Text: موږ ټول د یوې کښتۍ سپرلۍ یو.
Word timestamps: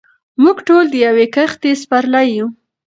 موږ 0.43 0.57
ټول 0.67 0.83
د 0.89 0.95
یوې 1.05 1.25
کښتۍ 1.35 1.71
سپرلۍ 1.81 2.27
یو. 2.37 2.47